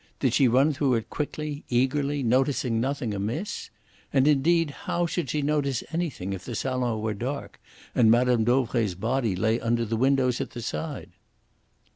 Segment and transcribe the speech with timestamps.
[0.19, 3.69] Did she run through it quickly, eagerly, noticing nothing amiss?
[4.11, 7.61] And, indeed, how should she notice anything if the salon were dark,
[7.93, 8.43] and Mme.
[8.43, 11.11] Dauvray's body lay under the windows at the side?"